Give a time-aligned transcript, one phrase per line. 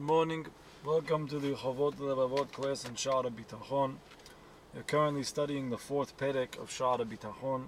[0.00, 0.46] Good morning.
[0.82, 3.96] Welcome to the Chavot Levavot class in Sha'ar HaBitachon.
[4.74, 7.66] We're currently studying the fourth Perek of Sha'ar HaBitachon.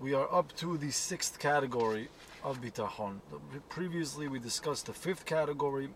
[0.00, 2.08] We are up to the sixth category
[2.42, 3.20] of Bitachon.
[3.68, 5.90] Previously, we discussed the fifth category,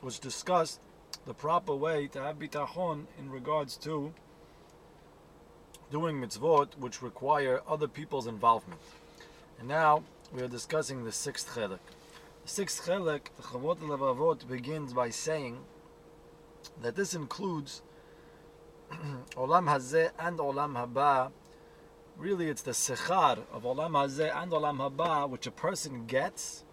[0.00, 0.80] which discussed
[1.26, 4.14] the proper way to have Bitachon in regards to
[5.90, 8.80] doing mitzvot which require other people's involvement.
[9.58, 11.80] And now we are discussing the sixth chelik.
[12.44, 15.58] Sixth chelik, the Chavot Levavot, begins by saying
[16.82, 17.82] that this includes
[19.36, 21.30] Olam Hazeh and Olam Haba.
[22.16, 26.64] Really, it's the sechar of Olam Hazeh and Olam Haba which a person gets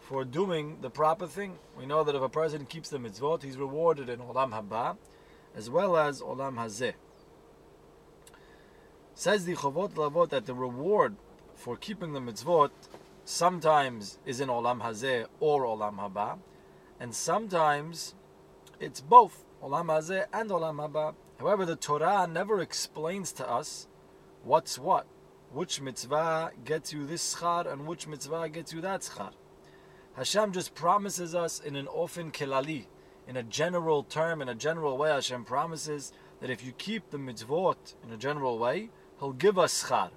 [0.00, 1.58] for doing the proper thing.
[1.76, 4.96] We know that if a person keeps the mitzvot, he's rewarded in Olam Haba
[5.54, 6.94] as well as Olam Hazeh.
[9.14, 11.16] Says the Chavot Lavot that the reward
[11.54, 12.70] for keeping the mitzvot
[13.28, 16.38] sometimes is in Olam Hazeh or Olam Haba,
[16.98, 18.14] and sometimes
[18.80, 21.14] it's both Olam Hazeh and Olam Haba.
[21.38, 23.86] However, the Torah never explains to us
[24.44, 25.06] what's what,
[25.52, 29.32] which mitzvah gets you this schar and which mitzvah gets you that schar.
[30.16, 32.86] Hashem just promises us in an ofen kelali,
[33.26, 35.10] in a general term, in a general way.
[35.10, 38.88] Hashem promises that if you keep the mitzvot in a general way,
[39.20, 40.12] He'll give us schar.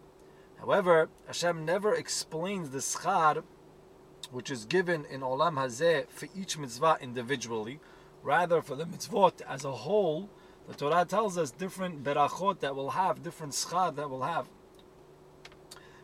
[0.61, 3.43] However, Hashem never explains the schar
[4.29, 7.79] which is given in Olam Hazeh for each mitzvah individually.
[8.23, 10.29] Rather, for the mitzvot as a whole,
[10.67, 14.47] the Torah tells us different berachot that will have, different schar that will have.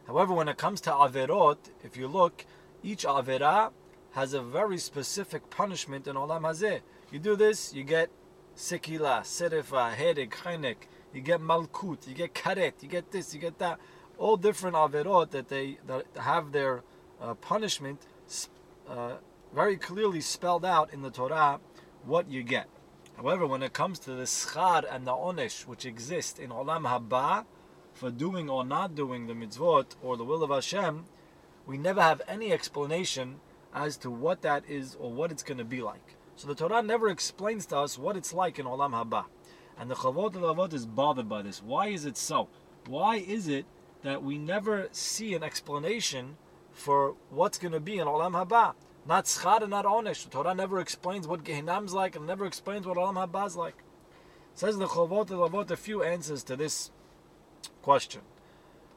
[0.07, 2.45] However, when it comes to averot, if you look,
[2.81, 3.71] each avera
[4.11, 6.81] has a very specific punishment in Olam Hazeh.
[7.11, 8.09] You do this, you get
[8.55, 10.77] sikila, serifa, hereg, chenek,
[11.13, 13.79] you get malkut, you get karet, you get this, you get that
[14.17, 16.83] all different averot that they that have their
[17.21, 18.05] uh, punishment
[18.87, 19.13] uh,
[19.53, 21.59] very clearly spelled out in the Torah
[22.05, 22.67] what you get.
[23.17, 27.45] However, when it comes to the schar and the onesh which exist in olam haba
[27.93, 31.05] for doing or not doing the mitzvot or the will of Hashem,
[31.65, 33.39] we never have any explanation
[33.73, 36.15] as to what that is or what it's going to be like.
[36.35, 39.25] So the Torah never explains to us what it's like in olam haba,
[39.79, 41.63] and the Chavot Lavot is bothered by this.
[41.63, 42.47] Why is it so?
[42.85, 43.65] Why is it
[44.03, 46.37] that we never see an explanation
[46.71, 48.73] for what's going to be in Olam Haba.
[49.07, 50.25] Not schar and not onesh.
[50.25, 53.77] The Torah never explains what Gehinam's like and never explains what Olam Haba is like.
[54.53, 56.91] It says the Chavot Lavot a few answers to this
[57.81, 58.21] question.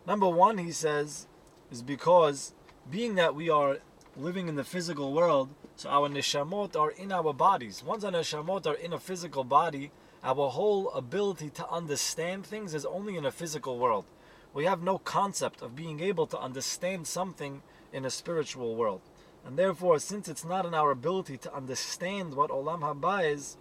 [0.07, 1.27] Number one, he says,
[1.71, 2.55] is because
[2.91, 3.79] being that we are
[4.17, 7.83] living in the physical world, so our neshamot are in our bodies.
[7.85, 12.85] Once our neshamot are in a physical body, our whole ability to understand things is
[12.85, 14.05] only in a physical world
[14.53, 17.63] we have no concept of being able to understand something
[17.93, 19.01] in a spiritual world.
[19.45, 23.57] And therefore, since it's not in our ability to understand what Olam Haba is,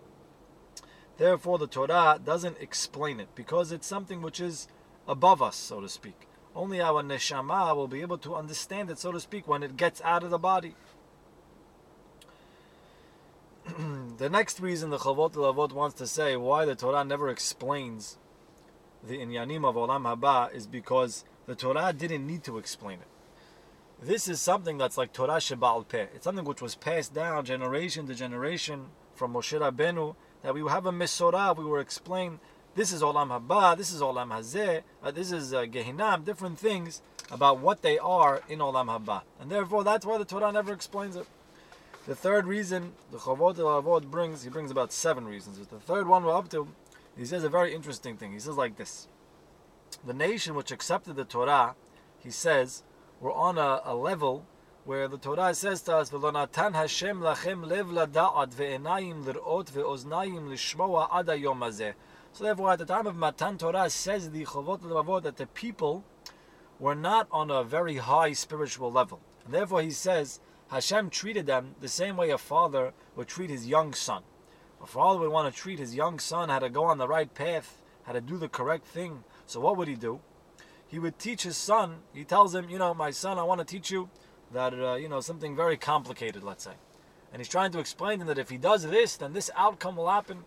[1.17, 4.67] therefore the Torah doesn't explain it because it's something which is
[5.07, 6.28] above us, so to speak.
[6.55, 10.01] Only our neshama will be able to understand it, so to speak, when it gets
[10.01, 10.75] out of the body.
[14.17, 18.17] the next reason the Chavot Lavot wants to say why the Torah never explains
[19.03, 23.07] the inyanim of Olam Haba is because the Torah didn't need to explain it.
[24.01, 26.07] This is something that's like Torah Sheba'al Peh.
[26.15, 30.85] It's something which was passed down generation to generation from Moshe Rabbeinu, that we have
[30.85, 32.39] a Mesorah, we were explained,
[32.75, 37.01] this is Olam Haba, this is Olam Hazeh, uh, this is uh, Gehinam, different things
[37.29, 39.23] about what they are in Olam Haba.
[39.41, 41.27] And therefore, that's why the Torah never explains it.
[42.07, 45.57] The third reason the Chavot Avod brings, he brings about seven reasons.
[45.59, 46.69] But the third one we're up to
[47.18, 48.31] he says a very interesting thing.
[48.31, 49.08] He says like this
[50.06, 51.75] The nation which accepted the Torah,
[52.18, 52.84] he says,
[53.20, 54.46] were on a, a level
[54.86, 61.08] where the Torah says to us, "V'lonatan Hashem lachem lev lada'at ve'enayim lir'ot ve'oznayim lishmoa
[61.12, 61.94] ad hayom hazeh."
[62.31, 66.03] So therefore, at the time of Matan Torah, says the Chavot Levavot that the people
[66.80, 70.40] were not on a very high spiritual level, and therefore he says
[70.70, 74.23] Hashem treated them the same way a father would treat his young son.
[74.81, 77.34] A father would want to treat his young son how to go on the right
[77.34, 79.23] path, how to do the correct thing.
[79.46, 80.20] So what would he do?
[80.87, 81.97] He would teach his son.
[82.14, 84.09] He tells him, you know, my son, I want to teach you
[84.53, 86.73] that, uh, you know, something very complicated, let's say.
[87.31, 89.96] And he's trying to explain to him that if he does this, then this outcome
[89.96, 90.46] will happen.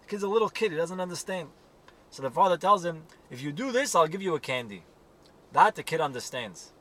[0.00, 1.48] The kid's a little kid, he doesn't understand.
[2.10, 4.84] So the father tells him, if you do this, I'll give you a candy.
[5.52, 6.72] That the kid understands.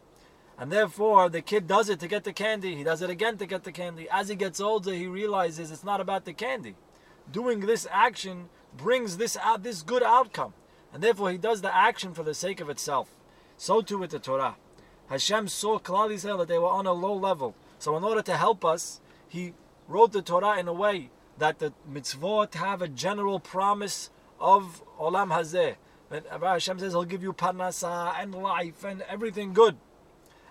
[0.58, 2.76] And therefore, the kid does it to get the candy.
[2.76, 4.08] He does it again to get the candy.
[4.12, 6.76] As he gets older, he realizes it's not about the candy.
[7.32, 10.54] Doing this action brings this out this good outcome,
[10.94, 13.10] and therefore he does the action for the sake of itself.
[13.58, 14.56] So too with the Torah.
[15.08, 18.38] Hashem saw Klal Yisrael that they were on a low level, So in order to
[18.38, 19.54] help us, he
[19.88, 24.10] wrote the Torah in a way that the mitzvot have a general promise
[24.40, 25.76] of olam hazeh.
[26.10, 29.78] That Hashem says He'll give you parnasa and life and everything good.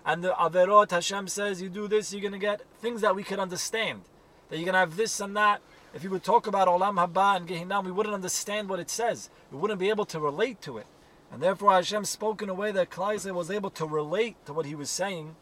[0.05, 3.23] And the averot Hashem says you do this, you're going to get things that we
[3.23, 4.01] can understand.
[4.49, 5.61] That you're going to have this and that.
[5.93, 9.29] If you would talk about olam haba and gehinam, we wouldn't understand what it says.
[9.51, 10.87] We wouldn't be able to relate to it.
[11.31, 14.65] And therefore Hashem spoke in a way that Klal was able to relate to what
[14.65, 15.35] he was saying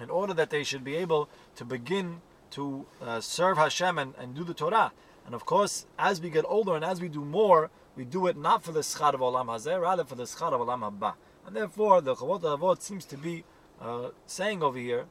[0.00, 2.22] in order that they should be able to begin
[2.52, 4.92] to uh, serve Hashem and, and do the Torah.
[5.26, 8.36] And of course, as we get older and as we do more, we do it
[8.36, 11.14] not for the schar of olam hazeh, rather for the schar of olam haba.
[11.46, 13.44] And therefore, the Chavot Avot seems to be
[13.80, 15.06] uh, saying over here,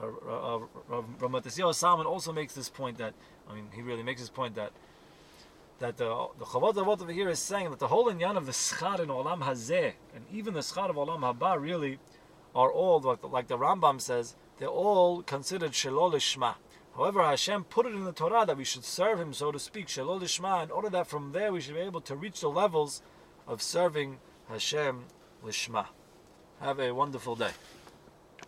[0.00, 0.58] uh,
[0.90, 3.14] uh, Salman also makes this point that,
[3.48, 4.72] I mean, he really makes this point that
[5.80, 8.52] that the the Chavot Avot over here is saying that the whole inyan of the
[8.52, 11.98] schar in olam hazeh and even the schar of olam haba really
[12.54, 16.54] are all like, like the Rambam says they're all considered shelo lishma.
[16.96, 19.88] However, Hashem put it in the Torah that we should serve Him, so to speak,
[19.88, 23.02] shelo lishma, in order that from there we should be able to reach the levels
[23.48, 24.18] of serving
[24.48, 25.06] Hashem
[25.44, 25.86] lishma.
[26.60, 27.50] Have a wonderful day.